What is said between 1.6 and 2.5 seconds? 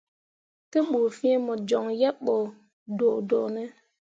coŋ yebɓo